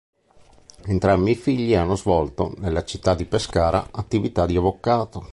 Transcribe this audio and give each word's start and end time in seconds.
Entrambi 0.87 1.29
i 1.29 1.35
figli 1.35 1.75
hanno 1.75 1.95
svolto, 1.95 2.55
nella 2.57 2.83
città 2.83 3.13
di 3.13 3.25
Pescara, 3.25 3.89
attività 3.91 4.47
di 4.47 4.57
avvocato. 4.57 5.29